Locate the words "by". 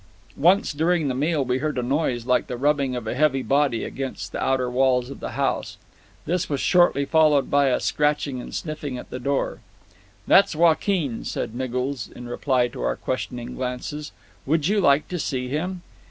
7.51-7.67